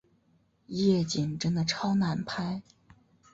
[0.65, 2.63] 夜景真的超难拍